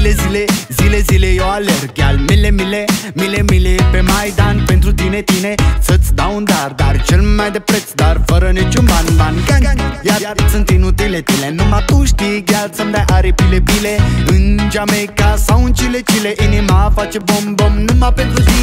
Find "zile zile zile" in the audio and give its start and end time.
0.00-1.00, 0.22-1.26